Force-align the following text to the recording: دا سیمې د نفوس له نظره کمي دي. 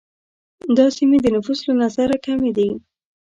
دا 0.77 0.85
سیمې 0.97 1.17
د 1.21 1.27
نفوس 1.35 1.59
له 1.67 1.73
نظره 1.81 2.15
کمي 2.25 2.51
دي. 2.57 2.69